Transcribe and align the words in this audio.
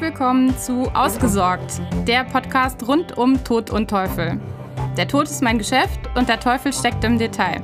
Willkommen 0.00 0.56
zu 0.56 0.84
Ausgesorgt, 0.94 1.80
der 2.06 2.22
Podcast 2.22 2.86
rund 2.86 3.18
um 3.18 3.42
Tod 3.42 3.70
und 3.70 3.90
Teufel. 3.90 4.40
Der 4.96 5.08
Tod 5.08 5.24
ist 5.24 5.42
mein 5.42 5.58
Geschäft 5.58 5.98
und 6.14 6.28
der 6.28 6.38
Teufel 6.38 6.72
steckt 6.72 7.02
im 7.02 7.18
Detail. 7.18 7.60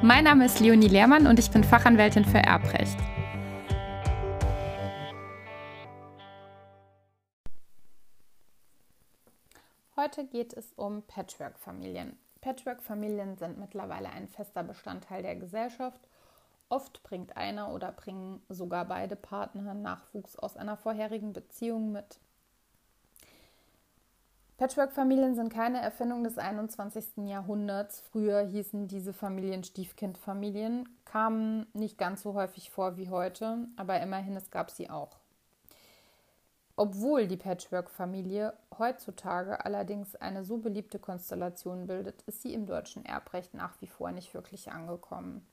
Mein 0.00 0.24
Name 0.24 0.46
ist 0.46 0.58
Leonie 0.60 0.88
Lehrmann 0.88 1.26
und 1.26 1.38
ich 1.38 1.50
bin 1.50 1.62
Fachanwältin 1.62 2.24
für 2.24 2.38
Erbrecht. 2.38 2.96
Heute 9.96 10.24
geht 10.24 10.54
es 10.54 10.72
um 10.76 11.02
Patchwork-Familien. 11.02 12.18
Patchwork-Familien 12.40 13.36
sind 13.36 13.58
mittlerweile 13.58 14.08
ein 14.08 14.28
fester 14.28 14.62
Bestandteil 14.62 15.22
der 15.22 15.36
Gesellschaft 15.36 16.00
Oft 16.68 17.02
bringt 17.02 17.36
einer 17.36 17.72
oder 17.72 17.92
bringen 17.92 18.42
sogar 18.48 18.84
beide 18.86 19.14
Partner 19.14 19.74
Nachwuchs 19.74 20.36
aus 20.36 20.56
einer 20.56 20.76
vorherigen 20.76 21.32
Beziehung 21.32 21.92
mit. 21.92 22.18
Patchwork-Familien 24.56 25.34
sind 25.34 25.52
keine 25.52 25.82
Erfindung 25.82 26.24
des 26.24 26.38
21. 26.38 27.28
Jahrhunderts. 27.28 28.00
Früher 28.00 28.40
hießen 28.40 28.88
diese 28.88 29.12
Familien 29.12 29.62
Stiefkindfamilien, 29.62 30.88
kamen 31.04 31.66
nicht 31.74 31.98
ganz 31.98 32.22
so 32.22 32.32
häufig 32.32 32.70
vor 32.70 32.96
wie 32.96 33.10
heute, 33.10 33.68
aber 33.76 34.00
immerhin 34.00 34.34
es 34.34 34.50
gab 34.50 34.70
sie 34.70 34.88
auch. 34.88 35.18
Obwohl 36.74 37.26
die 37.26 37.36
Patchwork-Familie 37.36 38.54
heutzutage 38.78 39.64
allerdings 39.64 40.16
eine 40.16 40.42
so 40.42 40.56
beliebte 40.58 40.98
Konstellation 40.98 41.86
bildet, 41.86 42.22
ist 42.22 42.42
sie 42.42 42.54
im 42.54 42.66
deutschen 42.66 43.04
Erbrecht 43.04 43.54
nach 43.54 43.80
wie 43.80 43.86
vor 43.86 44.10
nicht 44.10 44.32
wirklich 44.32 44.72
angekommen. 44.72 45.46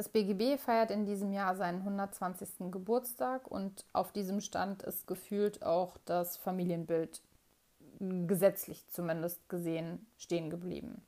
Das 0.00 0.08
BGB 0.08 0.58
feiert 0.58 0.90
in 0.90 1.04
diesem 1.04 1.30
Jahr 1.30 1.54
seinen 1.56 1.80
120. 1.80 2.70
Geburtstag 2.70 3.46
und 3.50 3.84
auf 3.92 4.12
diesem 4.12 4.40
Stand 4.40 4.82
ist 4.82 5.06
gefühlt 5.06 5.62
auch 5.62 5.98
das 6.06 6.38
Familienbild 6.38 7.20
gesetzlich 7.98 8.88
zumindest 8.88 9.46
gesehen 9.50 10.06
stehen 10.16 10.48
geblieben. 10.48 11.02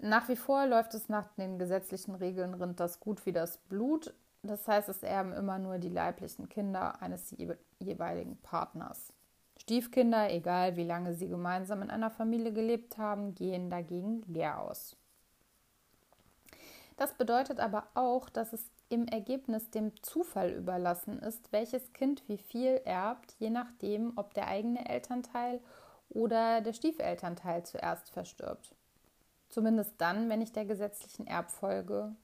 Nach 0.00 0.28
wie 0.28 0.36
vor 0.36 0.68
läuft 0.68 0.94
es 0.94 1.08
nach 1.08 1.26
den 1.36 1.58
gesetzlichen 1.58 2.14
Regeln 2.14 2.54
rinnt 2.54 2.78
das 2.78 3.00
gut 3.00 3.26
wie 3.26 3.32
das 3.32 3.56
Blut. 3.56 4.14
Das 4.44 4.68
heißt, 4.68 4.88
es 4.88 5.02
erben 5.02 5.32
immer 5.32 5.58
nur 5.58 5.78
die 5.78 5.88
leiblichen 5.88 6.48
Kinder 6.48 7.02
eines 7.02 7.34
jeweiligen 7.80 8.36
Partners. 8.36 9.12
Stiefkinder, 9.58 10.32
egal 10.32 10.76
wie 10.76 10.84
lange 10.84 11.14
sie 11.14 11.26
gemeinsam 11.26 11.82
in 11.82 11.90
einer 11.90 12.12
Familie 12.12 12.52
gelebt 12.52 12.98
haben, 12.98 13.34
gehen 13.34 13.68
dagegen 13.68 14.22
leer 14.28 14.60
aus. 14.60 14.96
Das 16.96 17.14
bedeutet 17.14 17.58
aber 17.58 17.88
auch, 17.94 18.28
dass 18.28 18.52
es 18.52 18.70
im 18.88 19.08
Ergebnis 19.08 19.70
dem 19.70 20.00
Zufall 20.02 20.50
überlassen 20.50 21.18
ist, 21.18 21.50
welches 21.52 21.92
Kind 21.92 22.22
wie 22.28 22.38
viel 22.38 22.80
erbt, 22.84 23.34
je 23.38 23.50
nachdem, 23.50 24.12
ob 24.16 24.34
der 24.34 24.46
eigene 24.46 24.88
Elternteil 24.88 25.60
oder 26.08 26.60
der 26.60 26.72
Stiefelternteil 26.72 27.64
zuerst 27.64 28.10
verstirbt. 28.10 28.74
Zumindest 29.48 29.94
dann, 29.98 30.28
wenn 30.28 30.40
ich 30.40 30.52
der 30.52 30.64
gesetzlichen 30.64 31.26
Erbfolge 31.26 32.14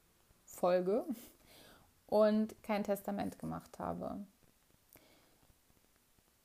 folge 0.45 1.05
und 2.07 2.61
kein 2.63 2.85
Testament 2.85 3.39
gemacht 3.39 3.79
habe. 3.79 4.19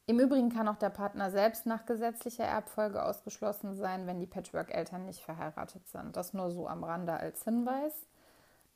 Im 0.07 0.19
Übrigen 0.19 0.49
kann 0.49 0.67
auch 0.67 0.75
der 0.75 0.91
Partner 0.91 1.31
selbst 1.31 1.65
nach 1.65 1.87
gesetzlicher 1.87 2.43
Erbfolge 2.43 3.03
ausgeschlossen 3.03 3.73
sein, 3.73 4.05
wenn 4.05 4.19
die 4.19 4.27
Patchwork-Eltern 4.27 5.05
nicht 5.05 5.21
verheiratet 5.21 5.87
sind. 5.87 6.15
Das 6.15 6.33
nur 6.33 6.51
so 6.51 6.67
am 6.67 6.83
Rande 6.83 7.13
als 7.13 7.43
Hinweis. 7.43 8.05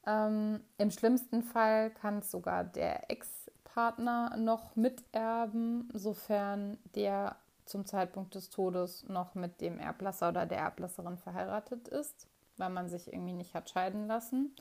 Ähm, 0.05 0.61
Im 0.77 0.91
schlimmsten 0.91 1.43
Fall 1.43 1.91
kann 1.91 2.19
es 2.19 2.31
sogar 2.31 2.63
der 2.63 3.09
Ex-Partner 3.09 4.37
noch 4.37 4.75
miterben, 4.75 5.89
sofern 5.93 6.77
der 6.95 7.35
zum 7.65 7.85
Zeitpunkt 7.85 8.33
des 8.35 8.49
Todes 8.49 9.05
noch 9.07 9.35
mit 9.35 9.61
dem 9.61 9.79
Erblasser 9.79 10.29
oder 10.29 10.45
der 10.45 10.59
Erblasserin 10.59 11.17
verheiratet 11.17 11.87
ist, 11.87 12.27
weil 12.57 12.69
man 12.69 12.89
sich 12.89 13.11
irgendwie 13.13 13.33
nicht 13.33 13.53
hat 13.53 13.69
scheiden 13.69 14.07
lassen. 14.07 14.55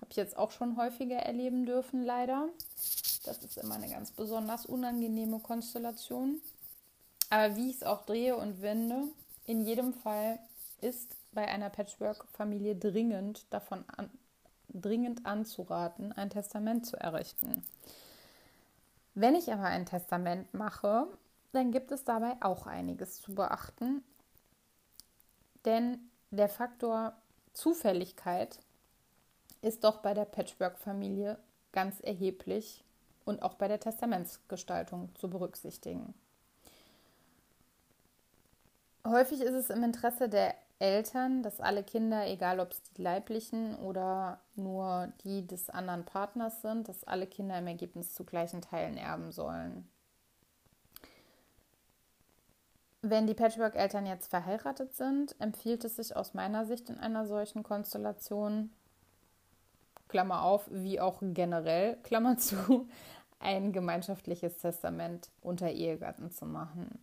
Habe 0.00 0.10
ich 0.10 0.16
jetzt 0.16 0.36
auch 0.36 0.50
schon 0.50 0.76
häufiger 0.76 1.16
erleben 1.16 1.66
dürfen, 1.66 2.04
leider. 2.04 2.48
Das 3.24 3.38
ist 3.38 3.58
immer 3.58 3.76
eine 3.76 3.88
ganz 3.88 4.10
besonders 4.10 4.66
unangenehme 4.66 5.38
Konstellation. 5.38 6.40
Aber 7.30 7.56
wie 7.56 7.70
ich 7.70 7.76
es 7.76 7.82
auch 7.82 8.04
drehe 8.04 8.36
und 8.36 8.60
wende, 8.62 9.04
in 9.46 9.64
jedem 9.64 9.92
Fall 9.92 10.38
ist 10.80 11.16
bei 11.32 11.46
einer 11.46 11.70
Patchwork-Familie 11.70 12.76
dringend 12.76 13.46
davon 13.50 13.84
an, 13.96 14.10
dringend 14.74 15.24
anzuraten, 15.24 16.12
ein 16.12 16.30
Testament 16.30 16.86
zu 16.86 16.96
errichten. 16.96 17.62
Wenn 19.14 19.34
ich 19.34 19.52
aber 19.52 19.64
ein 19.64 19.86
Testament 19.86 20.52
mache, 20.52 21.06
dann 21.52 21.70
gibt 21.70 21.92
es 21.92 22.04
dabei 22.04 22.36
auch 22.40 22.66
einiges 22.66 23.20
zu 23.20 23.34
beachten, 23.34 24.02
denn 25.64 25.98
der 26.30 26.48
Faktor 26.48 27.14
Zufälligkeit 27.52 28.58
ist 29.62 29.84
doch 29.84 29.98
bei 29.98 30.12
der 30.12 30.24
Patchwork-Familie 30.24 31.38
ganz 31.72 32.00
erheblich 32.00 32.84
und 33.24 33.42
auch 33.42 33.54
bei 33.54 33.68
der 33.68 33.80
Testamentsgestaltung 33.80 35.14
zu 35.14 35.30
berücksichtigen. 35.30 36.12
Häufig 39.06 39.40
ist 39.40 39.54
es 39.54 39.70
im 39.70 39.82
Interesse 39.82 40.28
der 40.28 40.54
Eltern, 40.78 41.42
dass 41.42 41.60
alle 41.60 41.82
Kinder, 41.82 42.26
egal 42.26 42.60
ob 42.60 42.72
es 42.72 42.82
die 42.82 43.02
leiblichen 43.02 43.76
oder 43.76 44.40
nur 44.54 45.12
die 45.22 45.46
des 45.46 45.70
anderen 45.70 46.04
Partners 46.04 46.62
sind, 46.62 46.88
dass 46.88 47.04
alle 47.04 47.26
Kinder 47.26 47.58
im 47.58 47.66
Ergebnis 47.66 48.12
zu 48.12 48.24
gleichen 48.24 48.60
Teilen 48.60 48.96
erben 48.96 49.32
sollen. 49.32 49.88
Wenn 53.02 53.26
die 53.26 53.34
Patchwork-Eltern 53.34 54.06
jetzt 54.06 54.30
verheiratet 54.30 54.94
sind, 54.94 55.38
empfiehlt 55.38 55.84
es 55.84 55.96
sich 55.96 56.16
aus 56.16 56.32
meiner 56.32 56.64
Sicht 56.64 56.88
in 56.88 56.98
einer 56.98 57.26
solchen 57.26 57.62
Konstellation, 57.62 58.70
Klammer 60.08 60.42
auf, 60.42 60.66
wie 60.70 61.00
auch 61.00 61.18
generell, 61.20 61.96
Klammer 62.02 62.38
zu, 62.38 62.88
ein 63.40 63.72
gemeinschaftliches 63.72 64.56
Testament 64.56 65.30
unter 65.42 65.70
Ehegatten 65.70 66.30
zu 66.30 66.46
machen. 66.46 66.98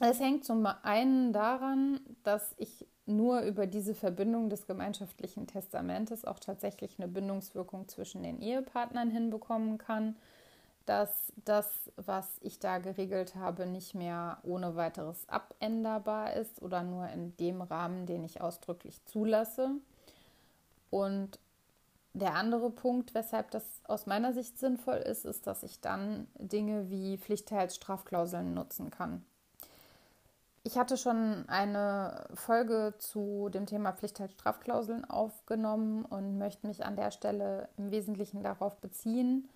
Es 0.00 0.20
hängt 0.20 0.44
zum 0.44 0.64
einen 0.82 1.32
daran, 1.32 2.00
dass 2.22 2.54
ich 2.56 2.86
nur 3.06 3.40
über 3.40 3.66
diese 3.66 3.94
Verbindung 3.94 4.48
des 4.48 4.66
gemeinschaftlichen 4.66 5.46
Testamentes 5.46 6.24
auch 6.24 6.38
tatsächlich 6.38 6.98
eine 6.98 7.08
Bindungswirkung 7.08 7.88
zwischen 7.88 8.22
den 8.22 8.40
Ehepartnern 8.40 9.10
hinbekommen 9.10 9.78
kann, 9.78 10.14
dass 10.86 11.32
das, 11.44 11.90
was 11.96 12.28
ich 12.40 12.60
da 12.60 12.78
geregelt 12.78 13.34
habe, 13.34 13.66
nicht 13.66 13.94
mehr 13.94 14.38
ohne 14.42 14.76
weiteres 14.76 15.28
abänderbar 15.28 16.34
ist 16.34 16.62
oder 16.62 16.82
nur 16.82 17.08
in 17.08 17.36
dem 17.38 17.60
Rahmen, 17.60 18.06
den 18.06 18.24
ich 18.24 18.40
ausdrücklich 18.40 19.04
zulasse. 19.04 19.70
Und 20.90 21.38
der 22.14 22.34
andere 22.34 22.70
Punkt, 22.70 23.14
weshalb 23.14 23.50
das 23.50 23.64
aus 23.84 24.06
meiner 24.06 24.32
Sicht 24.32 24.58
sinnvoll 24.58 24.96
ist, 24.96 25.24
ist, 25.24 25.46
dass 25.46 25.62
ich 25.62 25.80
dann 25.80 26.28
Dinge 26.38 26.88
wie 26.88 27.18
Pflichtteilsstrafklauseln 27.18 28.54
nutzen 28.54 28.90
kann. 28.90 29.24
Ich 30.68 30.76
hatte 30.76 30.98
schon 30.98 31.48
eine 31.48 32.26
Folge 32.34 32.92
zu 32.98 33.48
dem 33.48 33.64
Thema 33.64 33.92
Pflichtteilstrafklauseln 33.92 35.06
aufgenommen 35.06 36.04
und 36.04 36.36
möchte 36.36 36.66
mich 36.66 36.84
an 36.84 36.94
der 36.94 37.10
Stelle 37.10 37.70
im 37.78 37.90
Wesentlichen 37.90 38.42
darauf 38.42 38.76
beziehen. 38.76 39.48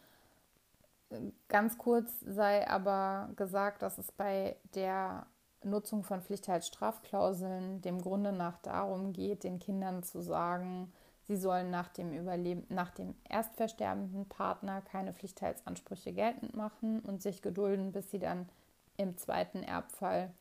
Ganz 1.49 1.77
kurz 1.77 2.11
sei 2.21 2.67
aber 2.67 3.29
gesagt, 3.37 3.83
dass 3.83 3.99
es 3.99 4.11
bei 4.11 4.57
der 4.75 5.27
Nutzung 5.63 6.03
von 6.03 6.23
Pflichtteilstrafklauseln 6.23 7.83
dem 7.83 8.01
Grunde 8.01 8.33
nach 8.33 8.57
darum 8.63 9.13
geht, 9.13 9.45
den 9.45 9.59
Kindern 9.59 10.03
zu 10.03 10.23
sagen, 10.23 10.95
sie 11.25 11.37
sollen 11.37 11.71
nach 11.71 11.89
dem 11.89 12.15
Überleben, 12.15 12.65
nach 12.71 12.91
dem 12.91 13.15
erstversterbenden 13.29 14.31
Partner 14.31 14.81
keine 14.81 15.13
Pflichtteilsansprüche 15.13 16.15
geltend 16.15 16.57
machen 16.57 17.01
und 17.01 17.21
sich 17.21 17.43
gedulden, 17.43 17.93
bis 17.93 18.11
sie 18.11 18.19
dann 18.19 18.49
im 18.97 19.19
zweiten 19.19 19.63
Erbfall 19.63 20.33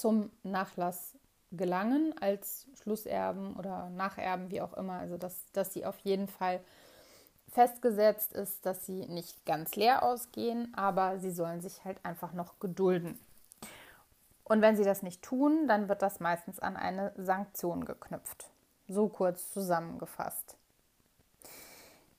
zum 0.00 0.30
Nachlass 0.42 1.14
gelangen 1.52 2.14
als 2.20 2.66
Schlusserben 2.74 3.56
oder 3.56 3.90
Nacherben, 3.90 4.50
wie 4.50 4.60
auch 4.60 4.74
immer. 4.74 4.94
Also 4.94 5.16
dass, 5.16 5.44
dass 5.52 5.72
sie 5.72 5.84
auf 5.84 5.98
jeden 5.98 6.28
Fall 6.28 6.60
festgesetzt 7.48 8.32
ist, 8.32 8.64
dass 8.64 8.86
sie 8.86 9.06
nicht 9.06 9.44
ganz 9.44 9.74
leer 9.74 10.02
ausgehen, 10.02 10.72
aber 10.74 11.18
sie 11.18 11.32
sollen 11.32 11.60
sich 11.60 11.84
halt 11.84 12.04
einfach 12.04 12.32
noch 12.32 12.60
gedulden. 12.60 13.18
Und 14.44 14.62
wenn 14.62 14.76
sie 14.76 14.84
das 14.84 15.02
nicht 15.02 15.22
tun, 15.22 15.68
dann 15.68 15.88
wird 15.88 16.02
das 16.02 16.20
meistens 16.20 16.58
an 16.58 16.76
eine 16.76 17.12
Sanktion 17.16 17.84
geknüpft. 17.84 18.50
So 18.88 19.08
kurz 19.08 19.52
zusammengefasst. 19.52 20.56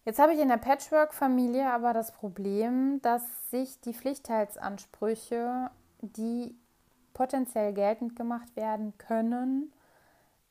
Jetzt 0.06 0.20
habe 0.20 0.34
ich 0.34 0.40
in 0.40 0.48
der 0.48 0.58
Patchwork-Familie 0.58 1.72
aber 1.72 1.94
das 1.94 2.12
Problem, 2.12 3.02
dass 3.02 3.22
sich 3.52 3.80
die 3.82 3.94
Pflichtteilsansprüche, 3.94 5.70
die 6.02 6.56
potenziell 7.14 7.74
geltend 7.74 8.16
gemacht 8.16 8.56
werden 8.56 8.98
können, 8.98 9.74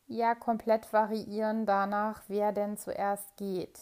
ja 0.06 0.34
komplett 0.34 0.92
variieren 0.92 1.66
danach, 1.66 2.22
wer 2.28 2.52
denn 2.52 2.76
zuerst 2.76 3.36
geht. 3.36 3.80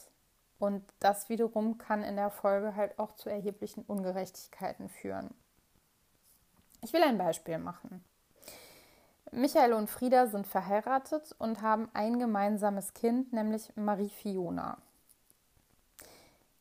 Und 0.59 0.83
das 0.99 1.29
wiederum 1.29 1.79
kann 1.79 2.03
in 2.03 2.17
der 2.17 2.31
Folge 2.31 2.75
halt 2.75 2.99
auch 2.99 3.13
zu 3.13 3.29
erheblichen 3.29 3.85
Ungerechtigkeiten 3.85 4.89
führen. 4.89 5.31
Ich 6.83 6.93
will 6.93 7.03
ein 7.03 7.19
Beispiel 7.19 7.59
machen. 7.59 8.05
Michael 9.31 9.75
und 9.75 9.91
Frieda 9.91 10.27
sind 10.27 10.47
verheiratet 10.47 11.35
und 11.39 11.61
haben 11.61 11.89
ein 11.93 12.19
gemeinsames 12.19 12.95
Kind, 12.95 13.33
nämlich 13.33 13.71
Marie 13.77 14.09
Fiona. 14.09 14.79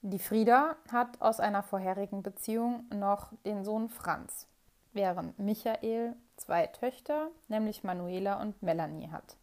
Die 0.02 0.20
Frieda 0.20 0.76
hat 0.92 1.22
aus 1.22 1.40
einer 1.40 1.64
vorherigen 1.64 2.24
Beziehung 2.24 2.86
noch 2.90 3.32
den 3.46 3.64
Sohn 3.64 3.90
Franz, 3.90 4.48
während 4.98 5.40
Michael 5.40 6.16
zwei 6.36 6.68
Töchter, 6.68 7.30
nämlich 7.48 7.86
Manuela 7.86 8.42
und 8.42 8.62
Melanie 8.62 9.10
hat. 9.10 9.38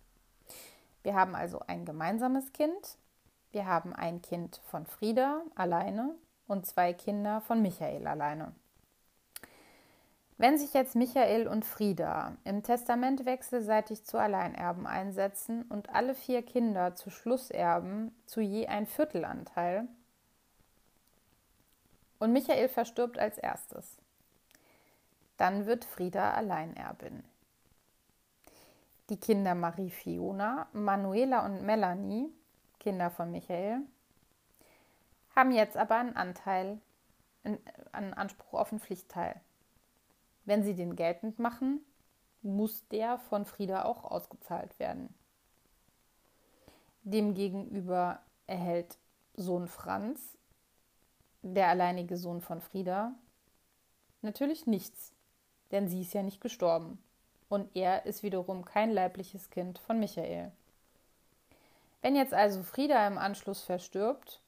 Wir 1.02 1.14
haben 1.14 1.34
also 1.34 1.60
ein 1.66 1.86
gemeinsames 1.86 2.52
Kind, 2.52 2.98
wir 3.52 3.66
haben 3.66 3.94
ein 3.94 4.20
Kind 4.20 4.60
von 4.64 4.84
Frieda 4.84 5.42
alleine 5.54 6.14
und 6.46 6.66
zwei 6.66 6.92
Kinder 6.92 7.40
von 7.40 7.62
Michael 7.62 8.06
alleine. 8.06 8.52
Wenn 10.36 10.58
sich 10.58 10.74
jetzt 10.74 10.96
Michael 10.96 11.46
und 11.46 11.64
Frieda 11.64 12.36
im 12.42 12.64
Testament 12.64 13.24
wechselseitig 13.24 14.04
zu 14.04 14.18
Alleinerben 14.18 14.86
einsetzen 14.86 15.62
und 15.68 15.90
alle 15.90 16.16
vier 16.16 16.42
Kinder 16.42 16.96
zu 16.96 17.10
Schlusserben 17.10 18.12
zu 18.26 18.40
je 18.40 18.66
ein 18.66 18.86
Viertelanteil 18.86 19.86
und 22.18 22.32
Michael 22.32 22.68
verstirbt 22.68 23.18
als 23.18 23.38
erstes, 23.38 23.98
dann 25.36 25.66
wird 25.66 25.84
Frieda 25.84 26.34
Alleinerbin. 26.34 27.25
Die 29.10 29.19
Kinder 29.19 29.54
Marie 29.54 29.90
Fiona, 29.90 30.69
Manuela 30.72 31.44
und 31.44 31.62
Melanie 31.62 32.32
Kinder 32.78 33.10
von 33.10 33.31
Michael, 33.31 33.81
haben 35.34 35.52
jetzt 35.52 35.76
aber 35.76 35.96
einen 35.96 36.16
Anteil, 36.16 36.81
einen 37.92 38.14
Anspruch 38.14 38.60
auf 38.60 38.72
einen 38.72 38.81
Pflichtteil. 38.81 39.40
Wenn 40.44 40.62
sie 40.62 40.75
den 40.75 40.94
geltend 40.94 41.38
machen, 41.38 41.80
muss 42.42 42.87
der 42.88 43.19
von 43.19 43.46
Frieda 43.46 43.84
auch 43.84 44.04
ausgezahlt 44.04 44.78
werden. 44.78 45.14
Demgegenüber 47.02 48.20
erhält 48.46 48.98
Sohn 49.34 49.66
Franz, 49.66 50.37
der 51.42 51.69
alleinige 51.69 52.16
Sohn 52.16 52.40
von 52.42 52.60
Frieda, 52.60 53.14
natürlich 54.20 54.66
nichts, 54.66 55.13
denn 55.70 55.88
sie 55.88 56.02
ist 56.02 56.14
ja 56.14 56.22
nicht 56.22 56.40
gestorben 56.40 56.99
und 57.49 57.75
er 57.76 58.06
ist 58.06 58.22
wiederum 58.22 58.64
kein 58.64 58.90
leibliches 58.90 59.50
Kind 59.50 59.78
von 59.78 59.99
Michael. 59.99 60.50
Wenn 62.02 62.16
jetzt 62.16 62.34
also 62.34 62.62
Frieda 62.62 63.06
im 63.06 63.16
Anschluss 63.16 63.62
verstirbt, 63.62 64.40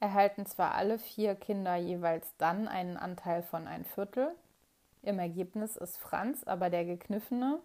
erhalten 0.00 0.46
zwar 0.46 0.74
alle 0.74 0.98
vier 0.98 1.34
Kinder 1.34 1.76
jeweils 1.76 2.34
dann 2.38 2.66
einen 2.66 2.96
Anteil 2.96 3.42
von 3.42 3.68
ein 3.68 3.84
Viertel. 3.84 4.34
Im 5.02 5.18
Ergebnis 5.18 5.76
ist 5.76 5.98
Franz 5.98 6.42
aber 6.44 6.70
der 6.70 6.84
Gekniffene 6.84 7.60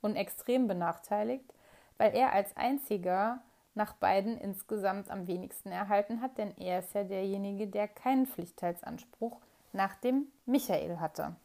und 0.00 0.16
extrem 0.16 0.68
benachteiligt, 0.68 1.52
weil 1.98 2.14
er 2.14 2.32
als 2.32 2.56
einziger 2.56 3.40
nach 3.74 3.92
beiden 3.94 4.38
insgesamt 4.38 5.10
am 5.10 5.26
wenigsten 5.26 5.70
erhalten 5.70 6.20
hat, 6.20 6.38
denn 6.38 6.56
er 6.56 6.78
ist 6.78 6.94
ja 6.94 7.04
derjenige, 7.04 7.66
der 7.66 7.88
keinen 7.88 8.26
Pflichtteilsanspruch 8.26 9.40
nach 9.72 9.96
dem 9.96 10.26
Michael 10.46 10.98
hatte. 10.98 11.36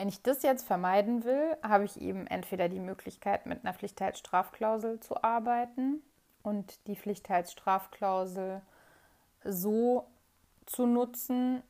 Wenn 0.00 0.08
ich 0.08 0.22
das 0.22 0.42
jetzt 0.42 0.66
vermeiden 0.66 1.24
will, 1.24 1.58
habe 1.62 1.84
ich 1.84 2.00
eben 2.00 2.26
entweder 2.26 2.70
die 2.70 2.80
Möglichkeit, 2.80 3.44
mit 3.44 3.62
einer 3.62 3.74
Pflichtheitsstrafklausel 3.74 4.98
zu 4.98 5.22
arbeiten 5.22 6.02
und 6.42 6.86
die 6.86 6.96
Pflichtheitsstrafklausel 6.96 8.62
so 9.44 10.06
zu 10.64 10.86
nutzen, 10.86 11.62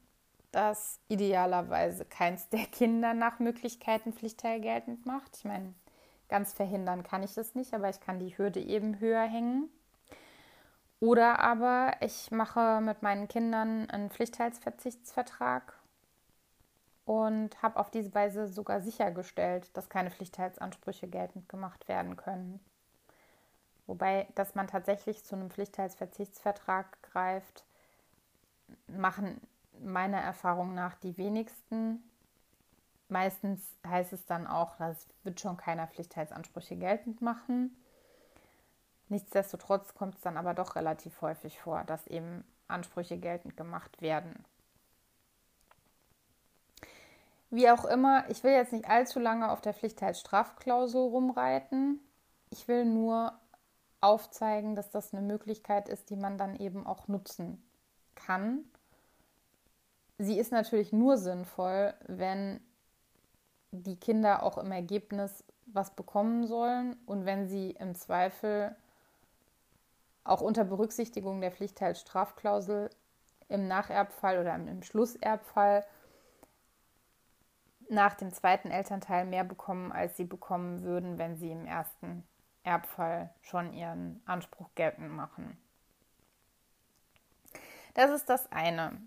dass 0.53 1.01
idealerweise 1.09 2.05
keins 2.05 2.49
der 2.51 2.67
Kinder 2.67 3.15
nach 3.15 3.41
Möglichkeiten 3.41 4.13
Pflichtteil 4.13 4.61
geltend 4.61 5.07
macht. 5.07 5.37
Ich 5.37 5.45
meine, 5.45 5.75
ganz 6.29 6.53
verhindern 6.53 7.03
kann 7.03 7.25
ich 7.25 7.35
das 7.35 7.57
nicht, 7.57 7.75
aber 7.75 7.89
ich 7.89 7.99
kann 7.99 8.21
die 8.21 8.39
Hürde 8.39 8.61
eben 8.61 9.01
höher 9.01 9.25
hängen. 9.25 9.69
Oder 11.01 11.41
aber 11.41 11.95
ich 11.99 12.31
mache 12.31 12.81
mit 12.81 13.03
meinen 13.03 13.27
Kindern 13.27 13.91
einen 13.91 14.09
Pflichtteilsverzichtsvertrag 14.09 15.80
und 17.11 17.61
habe 17.61 17.81
auf 17.81 17.91
diese 17.91 18.15
Weise 18.15 18.47
sogar 18.47 18.83
sichergestellt, 18.83 19.77
dass 19.77 19.89
keine 19.89 20.13
Pflichtteilsansprüche 20.13 21.09
geltend 21.09 21.49
gemacht 21.49 21.89
werden 21.89 22.17
können. 22.17 22.61
Wobei, 23.89 24.29
dass 24.37 24.55
man 24.55 24.69
tatsächlich 24.69 25.25
zu 25.25 25.35
einem 25.35 25.51
Pflichtteilsverzichtsvertrag 25.51 27.03
greift, 27.03 27.65
machen 28.87 29.41
meiner 29.81 30.19
Erfahrung 30.21 30.73
nach 30.73 30.95
die 30.95 31.19
wenigsten. 31.19 32.01
Meistens 33.09 33.61
heißt 33.85 34.13
es 34.13 34.25
dann 34.27 34.47
auch, 34.47 34.77
das 34.77 35.09
wird 35.25 35.41
schon 35.41 35.57
keiner 35.57 35.89
Pflichtteilsansprüche 35.89 36.77
geltend 36.77 37.21
machen. 37.23 37.77
Nichtsdestotrotz 39.09 39.95
kommt 39.95 40.15
es 40.15 40.21
dann 40.21 40.37
aber 40.37 40.55
doch 40.55 40.77
relativ 40.77 41.21
häufig 41.23 41.59
vor, 41.59 41.83
dass 41.83 42.07
eben 42.07 42.45
Ansprüche 42.69 43.19
geltend 43.19 43.57
gemacht 43.57 44.01
werden. 44.01 44.45
Wie 47.51 47.69
auch 47.69 47.85
immer, 47.85 48.29
ich 48.31 48.45
will 48.45 48.53
jetzt 48.53 48.73
nicht 48.73 48.89
allzu 48.89 49.19
lange 49.19 49.51
auf 49.51 49.61
der 49.61 49.75
Pflichtheitsstrafklausel 49.75 51.01
rumreiten. 51.01 52.01
Ich 52.51 52.69
will 52.69 52.85
nur 52.85 53.33
aufzeigen, 54.01 54.77
dass 54.77 54.91
das 54.91 55.13
eine 55.13 55.27
Möglichkeit 55.27 55.89
ist, 55.89 56.11
die 56.11 56.17
man 56.17 56.39
dann 56.39 56.57
eben 56.57 56.87
auch 56.87 57.09
nutzen 57.09 57.63
kann. 58.15 58.65
Sie 60.19 60.39
ist 60.39 60.53
natürlich 60.53 60.93
nur 60.93 61.17
sinnvoll, 61.17 61.95
wenn 62.07 62.61
die 63.73 63.99
Kinder 63.99 64.43
auch 64.43 64.59
im 64.59 64.71
Ergebnis 64.71 65.45
was 65.67 65.95
bekommen 65.95 66.47
sollen 66.47 66.97
und 67.07 67.25
wenn 67.25 67.49
sie 67.49 67.73
im 67.73 67.95
Zweifel 67.95 68.75
auch 70.25 70.41
unter 70.41 70.65
Berücksichtigung 70.65 71.41
der 71.41 71.53
Pflichtheitsstrafklausel 71.53 72.91
im 73.49 73.67
Nacherbfall 73.67 74.39
oder 74.39 74.55
im 74.55 74.83
Schlusserbfall 74.83 75.85
nach 77.91 78.15
dem 78.15 78.33
zweiten 78.33 78.71
Elternteil 78.71 79.25
mehr 79.27 79.45
bekommen, 79.45 79.93
als 79.93 80.17
sie 80.17 80.25
bekommen 80.25 80.83
würden, 80.83 81.19
wenn 81.19 81.37
sie 81.37 81.51
im 81.51 81.67
ersten 81.67 82.25
Erbfall 82.63 83.31
schon 83.43 83.73
ihren 83.73 84.23
Anspruch 84.27 84.69
geltend 84.75 85.11
machen. 85.11 85.59
Das 87.95 88.11
ist 88.11 88.29
das 88.29 88.51
eine. 88.53 89.01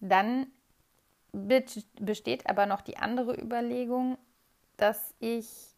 Dann 0.00 0.46
besteht 1.32 2.48
aber 2.48 2.66
noch 2.66 2.80
die 2.80 2.98
andere 2.98 3.34
Überlegung, 3.34 4.18
dass 4.76 5.14
ich 5.18 5.74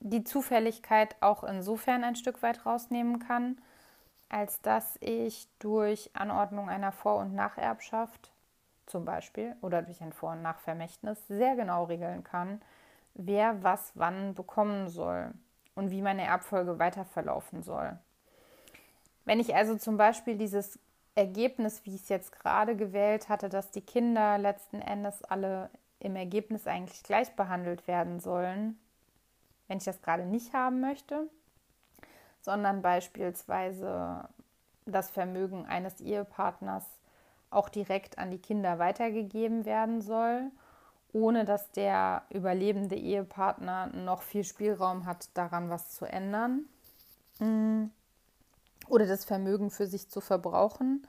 die 0.00 0.24
Zufälligkeit 0.24 1.16
auch 1.20 1.44
insofern 1.44 2.04
ein 2.04 2.16
Stück 2.16 2.42
weit 2.42 2.64
rausnehmen 2.66 3.18
kann, 3.18 3.60
als 4.28 4.60
dass 4.62 4.96
ich 5.00 5.48
durch 5.58 6.10
Anordnung 6.14 6.68
einer 6.68 6.92
Vor- 6.92 7.18
und 7.18 7.34
Nacherbschaft 7.34 8.33
zum 8.86 9.04
Beispiel 9.04 9.56
oder 9.60 9.82
durch 9.82 10.00
ein 10.02 10.12
Vor- 10.12 10.32
und 10.32 10.42
Nachvermächtnis 10.42 11.26
sehr 11.28 11.56
genau 11.56 11.84
regeln 11.84 12.24
kann, 12.24 12.60
wer 13.14 13.62
was 13.62 13.92
wann 13.94 14.34
bekommen 14.34 14.88
soll 14.88 15.32
und 15.74 15.90
wie 15.90 16.02
meine 16.02 16.24
Erbfolge 16.24 16.78
weiter 16.78 17.04
verlaufen 17.04 17.62
soll. 17.62 17.98
Wenn 19.24 19.40
ich 19.40 19.54
also 19.54 19.76
zum 19.76 19.96
Beispiel 19.96 20.36
dieses 20.36 20.78
Ergebnis, 21.14 21.84
wie 21.84 21.94
ich 21.94 22.02
es 22.02 22.08
jetzt 22.08 22.32
gerade 22.32 22.76
gewählt 22.76 23.28
hatte, 23.28 23.48
dass 23.48 23.70
die 23.70 23.80
Kinder 23.80 24.36
letzten 24.38 24.80
Endes 24.80 25.22
alle 25.22 25.70
im 26.00 26.16
Ergebnis 26.16 26.66
eigentlich 26.66 27.02
gleich 27.02 27.34
behandelt 27.34 27.86
werden 27.86 28.20
sollen, 28.20 28.78
wenn 29.68 29.78
ich 29.78 29.84
das 29.84 30.02
gerade 30.02 30.26
nicht 30.26 30.52
haben 30.52 30.80
möchte, 30.80 31.28
sondern 32.40 32.82
beispielsweise 32.82 34.28
das 34.84 35.10
Vermögen 35.10 35.64
eines 35.64 36.00
Ehepartners 36.00 36.84
auch 37.54 37.68
direkt 37.68 38.18
an 38.18 38.30
die 38.30 38.38
Kinder 38.38 38.78
weitergegeben 38.78 39.64
werden 39.64 40.00
soll, 40.00 40.50
ohne 41.12 41.44
dass 41.44 41.70
der 41.70 42.22
überlebende 42.30 42.96
Ehepartner 42.96 43.86
noch 43.86 44.22
viel 44.22 44.44
Spielraum 44.44 45.06
hat, 45.06 45.28
daran 45.34 45.70
was 45.70 45.90
zu 45.90 46.04
ändern 46.04 46.64
mm. 47.38 47.84
oder 48.88 49.06
das 49.06 49.24
Vermögen 49.24 49.70
für 49.70 49.86
sich 49.86 50.10
zu 50.10 50.20
verbrauchen, 50.20 51.06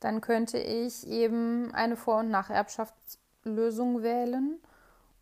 dann 0.00 0.20
könnte 0.20 0.58
ich 0.58 1.06
eben 1.06 1.72
eine 1.74 1.96
Vor- 1.96 2.20
und 2.20 2.30
Nacherbschaftslösung 2.30 4.02
wählen 4.02 4.58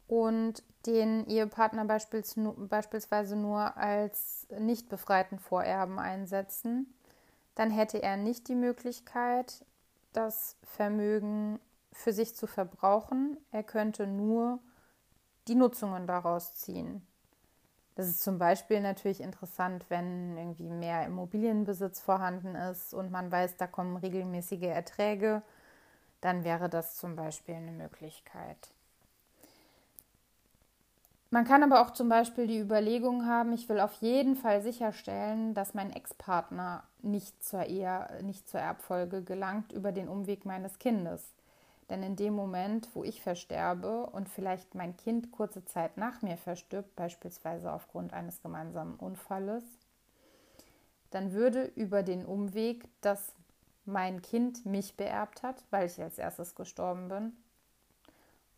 und 0.08 0.62
den 0.86 1.26
Ehepartner 1.26 1.84
beispielsweise 1.84 3.36
nur 3.36 3.76
als 3.76 4.46
nicht 4.58 4.88
befreiten 4.88 5.38
Vorerben 5.38 5.98
einsetzen. 5.98 6.94
Dann 7.54 7.70
hätte 7.70 8.02
er 8.02 8.16
nicht 8.16 8.48
die 8.48 8.54
Möglichkeit, 8.54 9.64
das 10.12 10.56
Vermögen 10.62 11.60
für 11.92 12.12
sich 12.12 12.34
zu 12.34 12.46
verbrauchen. 12.46 13.36
Er 13.50 13.62
könnte 13.62 14.06
nur 14.06 14.60
die 15.48 15.54
Nutzungen 15.54 16.06
daraus 16.06 16.54
ziehen. 16.54 17.06
Das 17.94 18.06
ist 18.06 18.22
zum 18.22 18.38
Beispiel 18.38 18.80
natürlich 18.80 19.20
interessant, 19.20 19.84
wenn 19.88 20.36
irgendwie 20.36 20.68
mehr 20.68 21.04
Immobilienbesitz 21.04 22.00
vorhanden 22.00 22.54
ist 22.54 22.94
und 22.94 23.10
man 23.10 23.32
weiß, 23.32 23.56
da 23.56 23.66
kommen 23.66 23.96
regelmäßige 23.96 24.62
Erträge, 24.62 25.42
dann 26.20 26.44
wäre 26.44 26.68
das 26.68 26.96
zum 26.96 27.16
Beispiel 27.16 27.56
eine 27.56 27.72
Möglichkeit. 27.72 28.72
Man 31.30 31.44
kann 31.44 31.62
aber 31.62 31.82
auch 31.82 31.90
zum 31.90 32.08
Beispiel 32.08 32.46
die 32.46 32.58
Überlegung 32.58 33.26
haben, 33.26 33.52
ich 33.52 33.68
will 33.68 33.80
auf 33.80 33.92
jeden 34.00 34.34
Fall 34.34 34.62
sicherstellen, 34.62 35.52
dass 35.52 35.74
mein 35.74 35.92
Ex-Partner 35.92 36.84
nicht 37.02 37.44
zur 37.44 37.66
Ehe, 37.66 38.08
nicht 38.22 38.48
zur 38.48 38.60
Erbfolge 38.60 39.22
gelangt 39.22 39.72
über 39.72 39.92
den 39.92 40.08
Umweg 40.08 40.46
meines 40.46 40.78
Kindes. 40.78 41.34
Denn 41.90 42.02
in 42.02 42.16
dem 42.16 42.34
Moment, 42.34 42.88
wo 42.94 43.04
ich 43.04 43.22
versterbe 43.22 44.06
und 44.06 44.28
vielleicht 44.28 44.74
mein 44.74 44.96
Kind 44.96 45.30
kurze 45.30 45.64
Zeit 45.66 45.98
nach 45.98 46.22
mir 46.22 46.38
verstirbt, 46.38 46.96
beispielsweise 46.96 47.72
aufgrund 47.72 48.14
eines 48.14 48.40
gemeinsamen 48.40 48.94
Unfalles, 48.96 49.64
dann 51.10 51.32
würde 51.32 51.64
über 51.76 52.02
den 52.02 52.24
Umweg, 52.24 52.88
dass 53.02 53.32
mein 53.84 54.22
Kind 54.22 54.64
mich 54.66 54.96
beerbt 54.96 55.42
hat, 55.42 55.62
weil 55.70 55.86
ich 55.86 56.00
als 56.00 56.18
erstes 56.18 56.54
gestorben 56.54 57.08
bin, 57.08 57.32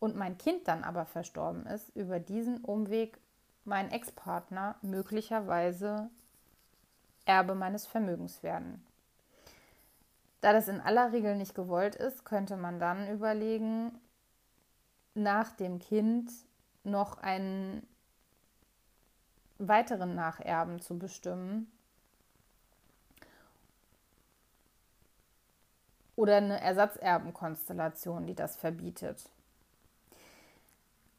und 0.01 0.15
mein 0.15 0.37
Kind 0.39 0.67
dann 0.67 0.83
aber 0.83 1.05
verstorben 1.05 1.67
ist, 1.67 1.95
über 1.95 2.19
diesen 2.19 2.57
Umweg 2.57 3.19
mein 3.65 3.91
Ex-Partner 3.91 4.75
möglicherweise 4.81 6.09
Erbe 7.25 7.53
meines 7.53 7.85
Vermögens 7.85 8.41
werden. 8.41 8.83
Da 10.41 10.53
das 10.53 10.67
in 10.67 10.81
aller 10.81 11.13
Regel 11.13 11.35
nicht 11.37 11.53
gewollt 11.53 11.95
ist, 11.95 12.25
könnte 12.25 12.57
man 12.57 12.79
dann 12.79 13.07
überlegen, 13.09 13.91
nach 15.13 15.51
dem 15.51 15.77
Kind 15.77 16.31
noch 16.83 17.19
einen 17.19 17.85
weiteren 19.59 20.15
Nacherben 20.15 20.81
zu 20.81 20.97
bestimmen 20.97 21.71
oder 26.15 26.37
eine 26.37 26.59
Ersatzerbenkonstellation, 26.59 28.25
die 28.25 28.33
das 28.33 28.55
verbietet. 28.55 29.29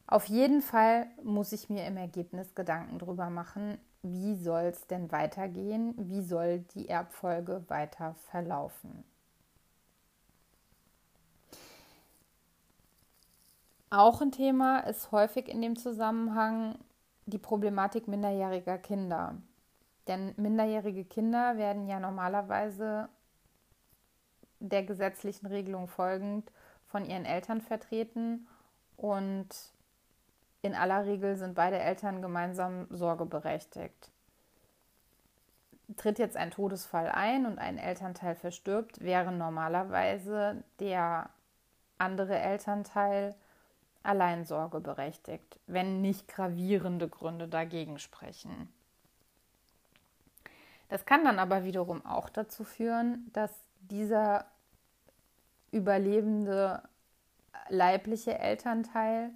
Auf 0.07 0.25
jeden 0.25 0.61
Fall 0.61 1.07
muss 1.23 1.51
ich 1.53 1.69
mir 1.69 1.85
im 1.85 1.97
Ergebnis 1.97 2.53
Gedanken 2.55 2.99
darüber 2.99 3.29
machen, 3.29 3.77
wie 4.03 4.35
soll 4.35 4.63
es 4.63 4.85
denn 4.87 5.11
weitergehen, 5.11 5.93
wie 5.97 6.21
soll 6.21 6.59
die 6.75 6.89
Erbfolge 6.89 7.63
weiter 7.69 8.15
verlaufen. 8.29 9.05
Auch 13.89 14.21
ein 14.21 14.31
Thema 14.31 14.79
ist 14.79 15.11
häufig 15.11 15.47
in 15.47 15.61
dem 15.61 15.75
Zusammenhang 15.75 16.79
die 17.25 17.37
Problematik 17.37 18.07
minderjähriger 18.07 18.77
Kinder. 18.77 19.35
Denn 20.07 20.33
minderjährige 20.35 21.05
Kinder 21.05 21.57
werden 21.57 21.87
ja 21.87 21.99
normalerweise 21.99 23.07
der 24.59 24.83
gesetzlichen 24.83 25.45
Regelung 25.45 25.87
folgend 25.87 26.51
von 26.87 27.05
ihren 27.05 27.25
Eltern 27.25 27.61
vertreten 27.61 28.47
und 28.97 29.47
in 30.63 30.73
aller 30.75 31.05
Regel 31.05 31.35
sind 31.35 31.55
beide 31.55 31.77
Eltern 31.77 32.21
gemeinsam 32.21 32.87
sorgeberechtigt. 32.89 34.09
Tritt 35.97 36.17
jetzt 36.17 36.37
ein 36.37 36.51
Todesfall 36.51 37.09
ein 37.09 37.45
und 37.45 37.59
ein 37.59 37.77
Elternteil 37.77 38.33
verstirbt, 38.33 39.03
wäre 39.03 39.31
normalerweise 39.31 40.63
der 40.79 41.29
andere 41.97 42.39
Elternteil 42.39 43.35
allein 44.03 44.45
sorgeberechtigt, 44.45 45.59
wenn 45.67 46.01
nicht 46.01 46.27
gravierende 46.29 47.09
Gründe 47.09 47.47
dagegen 47.47 47.99
sprechen. 47.99 48.73
Das 50.87 51.05
kann 51.05 51.25
dann 51.25 51.39
aber 51.39 51.65
wiederum 51.65 52.05
auch 52.05 52.29
dazu 52.29 52.63
führen, 52.63 53.29
dass 53.33 53.51
dieser 53.81 54.45
überlebende 55.71 56.81
leibliche 57.67 58.39
Elternteil 58.39 59.31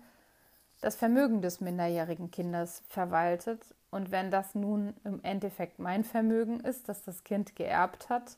das 0.82 0.96
Vermögen 0.96 1.42
des 1.42 1.62
minderjährigen 1.62 2.32
Kindes 2.32 2.84
verwaltet. 2.88 3.74
Und 3.90 4.12
wenn 4.12 4.32
das 4.32 4.54
nun 4.54 4.94
im 5.04 5.24
Endeffekt 5.24 5.80
mein 5.80 6.04
Vermögen 6.04 6.60
ist, 6.60 6.90
das 6.90 7.04
das 7.04 7.24
Kind 7.24 7.56
geerbt 7.56 8.10
hat, 8.10 8.38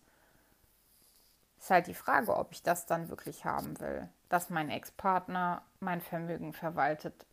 ist 1.59 1.69
halt 1.69 1.87
die 1.87 1.93
Frage, 1.93 2.35
ob 2.35 2.51
ich 2.51 2.63
das 2.63 2.85
dann 2.85 3.09
wirklich 3.09 3.45
haben 3.45 3.79
will, 3.79 4.07
dass 4.29 4.49
mein 4.49 4.69
Ex-Partner 4.69 5.61
mein 5.79 6.01
Vermögen 6.01 6.53
verwaltet. 6.53 7.25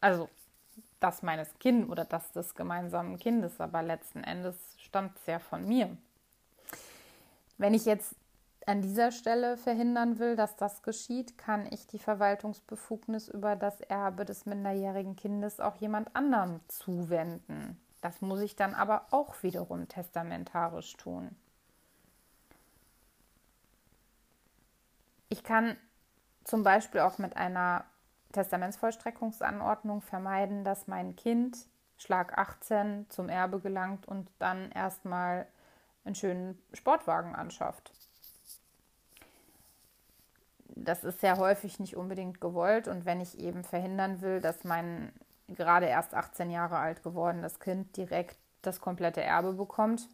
Also 0.00 0.28
das 1.00 1.22
meines 1.22 1.48
Kindes 1.60 1.90
oder 1.90 2.04
das 2.04 2.32
des 2.32 2.54
gemeinsamen 2.54 3.18
Kindes, 3.18 3.60
aber 3.60 3.82
letzten 3.82 4.24
Endes 4.24 4.56
stammt 4.78 5.16
es 5.18 5.26
ja 5.26 5.38
von 5.38 5.66
mir. 5.66 5.96
Wenn 7.56 7.74
ich 7.74 7.84
jetzt 7.84 8.14
an 8.68 8.82
dieser 8.82 9.12
Stelle 9.12 9.56
verhindern 9.56 10.18
will, 10.18 10.36
dass 10.36 10.54
das 10.56 10.82
geschieht, 10.82 11.38
kann 11.38 11.66
ich 11.72 11.86
die 11.86 11.98
Verwaltungsbefugnis 11.98 13.28
über 13.28 13.56
das 13.56 13.80
Erbe 13.80 14.26
des 14.26 14.44
minderjährigen 14.44 15.16
Kindes 15.16 15.58
auch 15.58 15.76
jemand 15.76 16.14
anderem 16.14 16.60
zuwenden. 16.68 17.80
Das 18.02 18.20
muss 18.20 18.42
ich 18.42 18.56
dann 18.56 18.74
aber 18.74 19.06
auch 19.10 19.42
wiederum 19.42 19.88
testamentarisch 19.88 20.98
tun. 20.98 21.34
Ich 25.30 25.42
kann 25.42 25.78
zum 26.44 26.62
Beispiel 26.62 27.00
auch 27.00 27.16
mit 27.16 27.38
einer 27.38 27.86
Testamentsvollstreckungsanordnung 28.32 30.02
vermeiden, 30.02 30.64
dass 30.64 30.86
mein 30.86 31.16
Kind 31.16 31.56
Schlag 31.96 32.36
18 32.36 33.06
zum 33.08 33.30
Erbe 33.30 33.60
gelangt 33.60 34.06
und 34.06 34.30
dann 34.38 34.70
erstmal 34.72 35.46
einen 36.04 36.14
schönen 36.14 36.62
Sportwagen 36.74 37.34
anschafft 37.34 37.92
das 40.88 41.04
ist 41.04 41.20
sehr 41.20 41.36
häufig 41.36 41.78
nicht 41.78 41.96
unbedingt 41.96 42.40
gewollt. 42.40 42.88
Und 42.88 43.04
wenn 43.04 43.20
ich 43.20 43.38
eben 43.38 43.62
verhindern 43.62 44.22
will, 44.22 44.40
dass 44.40 44.64
mein 44.64 45.12
gerade 45.48 45.86
erst 45.86 46.14
18 46.14 46.50
Jahre 46.50 46.78
alt 46.78 47.02
gewordenes 47.02 47.60
Kind 47.60 47.96
direkt 47.96 48.38
das 48.62 48.80
komplette 48.80 49.22
Erbe 49.22 49.52
bekommt, 49.52 50.08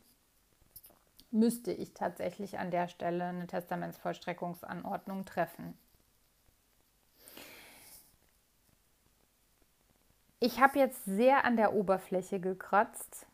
müsste 1.30 1.72
ich 1.72 1.94
tatsächlich 1.94 2.58
an 2.58 2.70
der 2.70 2.88
Stelle 2.88 3.24
eine 3.24 3.46
Testamentsvollstreckungsanordnung 3.46 5.24
treffen. 5.24 5.78
Ich 10.40 10.60
habe 10.60 10.78
jetzt 10.78 11.04
sehr 11.04 11.44
an 11.44 11.56
der 11.56 11.72
Oberfläche 11.72 12.38
gekratzt, 12.38 13.26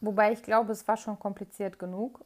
wobei 0.00 0.32
ich 0.32 0.42
glaube, 0.42 0.72
es 0.72 0.88
war 0.88 0.96
schon 0.96 1.18
kompliziert 1.18 1.78
genug. 1.78 2.24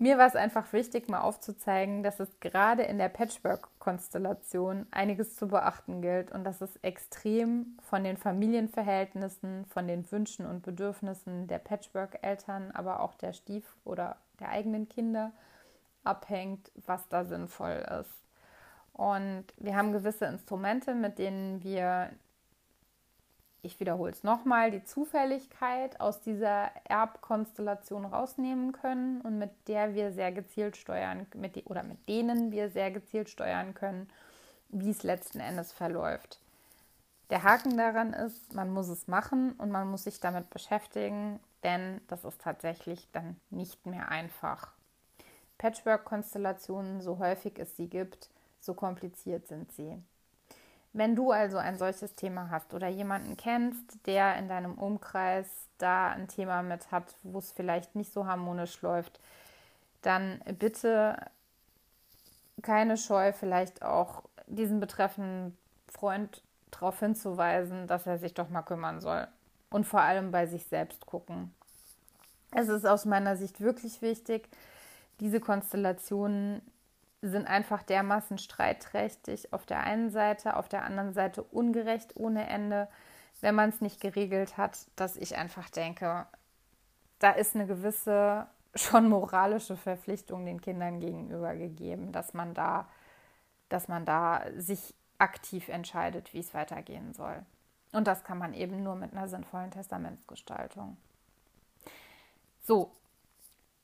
Mir 0.00 0.16
war 0.16 0.28
es 0.28 0.36
einfach 0.36 0.72
wichtig, 0.72 1.08
mal 1.08 1.22
aufzuzeigen, 1.22 2.04
dass 2.04 2.20
es 2.20 2.38
gerade 2.38 2.84
in 2.84 2.98
der 2.98 3.08
Patchwork-Konstellation 3.08 4.86
einiges 4.92 5.34
zu 5.34 5.48
beachten 5.48 6.02
gilt 6.02 6.30
und 6.30 6.44
dass 6.44 6.60
es 6.60 6.76
extrem 6.82 7.76
von 7.82 8.04
den 8.04 8.16
Familienverhältnissen, 8.16 9.66
von 9.66 9.88
den 9.88 10.08
Wünschen 10.12 10.46
und 10.46 10.62
Bedürfnissen 10.62 11.48
der 11.48 11.58
Patchwork-Eltern, 11.58 12.70
aber 12.70 13.00
auch 13.00 13.14
der 13.14 13.32
Stief- 13.32 13.76
oder 13.84 14.18
der 14.38 14.50
eigenen 14.50 14.88
Kinder 14.88 15.32
abhängt, 16.04 16.70
was 16.86 17.08
da 17.08 17.24
sinnvoll 17.24 17.84
ist. 18.00 18.22
Und 18.92 19.46
wir 19.56 19.74
haben 19.76 19.92
gewisse 19.92 20.26
Instrumente, 20.26 20.94
mit 20.94 21.18
denen 21.18 21.64
wir 21.64 22.10
ich 23.62 23.80
wiederhole 23.80 24.12
es 24.12 24.22
nochmal, 24.22 24.70
die 24.70 24.84
Zufälligkeit 24.84 26.00
aus 26.00 26.20
dieser 26.20 26.70
Erbkonstellation 26.84 28.04
rausnehmen 28.04 28.72
können 28.72 29.20
und 29.20 29.38
mit 29.38 29.50
der 29.66 29.94
wir 29.94 30.12
sehr 30.12 30.32
gezielt 30.32 30.76
steuern, 30.76 31.26
mit 31.34 31.56
die, 31.56 31.64
oder 31.64 31.82
mit 31.82 32.08
denen 32.08 32.52
wir 32.52 32.70
sehr 32.70 32.90
gezielt 32.90 33.28
steuern 33.28 33.74
können, 33.74 34.08
wie 34.68 34.90
es 34.90 35.02
letzten 35.02 35.40
Endes 35.40 35.72
verläuft. 35.72 36.38
Der 37.30 37.42
Haken 37.42 37.76
daran 37.76 38.12
ist, 38.12 38.54
man 38.54 38.70
muss 38.70 38.88
es 38.88 39.06
machen 39.06 39.52
und 39.52 39.70
man 39.70 39.90
muss 39.90 40.04
sich 40.04 40.20
damit 40.20 40.48
beschäftigen, 40.50 41.40
denn 41.62 42.00
das 42.08 42.24
ist 42.24 42.40
tatsächlich 42.40 43.08
dann 43.12 43.36
nicht 43.50 43.84
mehr 43.86 44.08
einfach. 44.08 44.72
Patchwork-Konstellationen, 45.58 47.02
so 47.02 47.18
häufig 47.18 47.58
es 47.58 47.76
sie 47.76 47.88
gibt, 47.88 48.30
so 48.60 48.74
kompliziert 48.74 49.48
sind 49.48 49.72
sie. 49.72 50.00
Wenn 50.92 51.14
du 51.14 51.30
also 51.30 51.58
ein 51.58 51.76
solches 51.76 52.14
Thema 52.14 52.50
hast 52.50 52.74
oder 52.74 52.88
jemanden 52.88 53.36
kennst, 53.36 54.06
der 54.06 54.36
in 54.36 54.48
deinem 54.48 54.74
Umkreis 54.74 55.46
da 55.78 56.08
ein 56.08 56.28
Thema 56.28 56.62
mit 56.62 56.90
hat, 56.90 57.14
wo 57.22 57.38
es 57.38 57.52
vielleicht 57.52 57.94
nicht 57.94 58.12
so 58.12 58.26
harmonisch 58.26 58.80
läuft, 58.82 59.20
dann 60.02 60.40
bitte 60.58 61.16
keine 62.62 62.96
Scheu, 62.96 63.32
vielleicht 63.32 63.82
auch 63.82 64.24
diesen 64.46 64.80
betreffenden 64.80 65.56
Freund 65.88 66.42
darauf 66.70 66.98
hinzuweisen, 66.98 67.86
dass 67.86 68.06
er 68.06 68.18
sich 68.18 68.34
doch 68.34 68.48
mal 68.48 68.62
kümmern 68.62 69.00
soll. 69.00 69.28
Und 69.70 69.86
vor 69.86 70.00
allem 70.00 70.30
bei 70.30 70.46
sich 70.46 70.64
selbst 70.64 71.06
gucken. 71.06 71.54
Es 72.52 72.68
ist 72.68 72.86
aus 72.86 73.04
meiner 73.04 73.36
Sicht 73.36 73.60
wirklich 73.60 74.00
wichtig, 74.00 74.48
diese 75.20 75.40
Konstellationen 75.40 76.62
sind 77.22 77.46
einfach 77.46 77.82
dermaßen 77.82 78.38
streitträchtig 78.38 79.52
auf 79.52 79.66
der 79.66 79.80
einen 79.80 80.10
Seite, 80.10 80.56
auf 80.56 80.68
der 80.68 80.84
anderen 80.84 81.12
Seite 81.12 81.42
ungerecht 81.42 82.16
ohne 82.16 82.48
Ende, 82.48 82.88
wenn 83.40 83.54
man 83.54 83.70
es 83.70 83.80
nicht 83.80 84.00
geregelt 84.00 84.56
hat, 84.56 84.86
dass 84.96 85.16
ich 85.16 85.36
einfach 85.36 85.68
denke, 85.70 86.26
da 87.18 87.30
ist 87.30 87.54
eine 87.54 87.66
gewisse 87.66 88.46
schon 88.74 89.08
moralische 89.08 89.76
Verpflichtung 89.76 90.44
den 90.44 90.60
Kindern 90.60 91.00
gegenüber 91.00 91.54
gegeben, 91.54 92.12
dass 92.12 92.34
man 92.34 92.54
da, 92.54 92.88
dass 93.68 93.88
man 93.88 94.04
da 94.04 94.44
sich 94.56 94.94
aktiv 95.18 95.68
entscheidet, 95.68 96.32
wie 96.32 96.40
es 96.40 96.54
weitergehen 96.54 97.12
soll. 97.12 97.44
Und 97.92 98.06
das 98.06 98.22
kann 98.22 98.38
man 98.38 98.54
eben 98.54 98.82
nur 98.82 98.94
mit 98.94 99.12
einer 99.12 99.28
sinnvollen 99.28 99.70
Testamentsgestaltung. 99.70 100.96
So, 102.62 102.92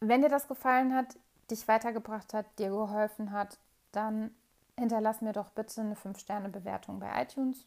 wenn 0.00 0.22
dir 0.22 0.28
das 0.28 0.46
gefallen 0.46 0.94
hat, 0.94 1.16
dich 1.50 1.66
weitergebracht 1.68 2.34
hat, 2.34 2.46
dir 2.58 2.70
geholfen 2.70 3.32
hat, 3.32 3.58
dann 3.92 4.34
hinterlass 4.78 5.20
mir 5.20 5.32
doch 5.32 5.50
bitte 5.50 5.80
eine 5.80 5.94
5-Sterne-Bewertung 5.94 7.00
bei 7.00 7.22
iTunes 7.22 7.66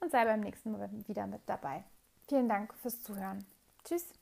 und 0.00 0.10
sei 0.10 0.24
beim 0.24 0.40
nächsten 0.40 0.72
Mal 0.72 0.88
wieder 1.06 1.26
mit 1.26 1.42
dabei. 1.46 1.84
Vielen 2.28 2.48
Dank 2.48 2.74
fürs 2.74 3.02
Zuhören. 3.02 3.44
Tschüss. 3.84 4.12